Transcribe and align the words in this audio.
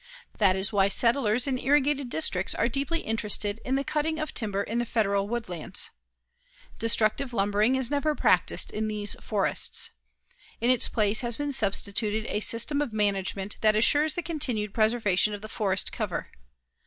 That 0.39 0.55
is 0.55 0.73
why 0.73 0.87
settlers 0.87 1.45
in 1.45 1.59
irrigated 1.59 2.09
districts 2.09 2.55
are 2.55 2.67
deeply 2.67 3.01
interested 3.01 3.59
in 3.63 3.75
the 3.75 3.83
cutting 3.83 4.17
of 4.17 4.33
timber 4.33 4.63
in 4.63 4.79
the 4.79 4.85
Federal 4.87 5.27
woodlands. 5.27 5.91
Destructive 6.79 7.33
lumbering 7.33 7.75
is 7.75 7.91
never 7.91 8.15
practiced 8.15 8.71
in 8.71 8.87
these 8.87 9.13
forests. 9.21 9.91
In 10.59 10.71
its 10.71 10.89
place 10.89 11.19
has 11.21 11.37
been 11.37 11.51
substituted 11.51 12.25
a 12.29 12.39
system 12.39 12.81
of 12.81 12.91
management 12.93 13.57
that 13.61 13.75
assures 13.75 14.15
the 14.15 14.23
continued 14.23 14.73
preservation 14.73 15.35
of 15.35 15.43
the 15.43 15.47
forest 15.47 15.91
cover. 15.91 16.29